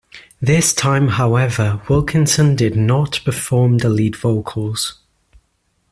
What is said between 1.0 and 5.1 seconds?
however, Wilkinson did not perform the lead vocals.